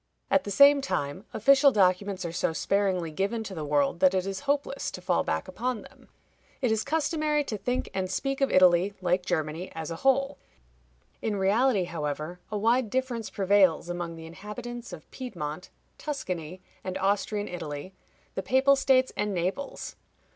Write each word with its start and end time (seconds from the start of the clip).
At 0.31 0.45
the 0.45 0.49
same 0.49 0.81
time, 0.81 1.25
official 1.31 1.71
documents 1.71 2.25
are 2.25 2.31
so 2.31 2.53
sparingly 2.53 3.11
given 3.11 3.43
to 3.43 3.53
the 3.53 3.63
world 3.63 3.99
that 3.99 4.15
it 4.15 4.25
is 4.25 4.39
hopeless 4.49 4.89
to 4.89 4.99
fall 4.99 5.23
back 5.23 5.47
upon 5.47 5.83
them. 5.83 6.09
It 6.59 6.71
is 6.71 6.83
customary 6.83 7.43
to 7.43 7.55
think 7.55 7.87
and 7.93 8.09
speak 8.09 8.41
of 8.41 8.49
Italy, 8.49 8.95
like 8.99 9.23
Germany, 9.27 9.71
as 9.75 9.91
a 9.91 9.97
whole. 9.97 10.39
In 11.21 11.35
reality, 11.35 11.83
however, 11.83 12.39
a 12.51 12.57
wide 12.57 12.89
difference 12.89 13.29
prevails 13.29 13.89
among 13.89 14.15
the 14.15 14.25
inhabitants 14.25 14.91
of 14.91 15.07
Piedmont, 15.11 15.69
Tuscany, 15.99 16.63
and 16.83 16.97
Austrian 16.97 17.47
Italy, 17.47 17.93
the 18.33 18.41
Papal 18.41 18.75
States, 18.75 19.13
and 19.15 19.35
Naples. 19.35 19.97